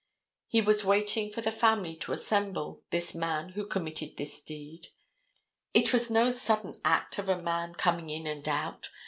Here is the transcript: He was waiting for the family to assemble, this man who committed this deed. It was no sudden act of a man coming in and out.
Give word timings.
He 0.47 0.61
was 0.61 0.83
waiting 0.83 1.31
for 1.31 1.41
the 1.41 1.51
family 1.51 1.95
to 1.97 2.11
assemble, 2.11 2.81
this 2.89 3.13
man 3.13 3.49
who 3.49 3.67
committed 3.67 4.17
this 4.17 4.41
deed. 4.43 4.87
It 5.75 5.93
was 5.93 6.09
no 6.09 6.31
sudden 6.31 6.81
act 6.83 7.19
of 7.19 7.29
a 7.29 7.39
man 7.39 7.75
coming 7.75 8.09
in 8.09 8.25
and 8.25 8.47
out. 8.47 8.89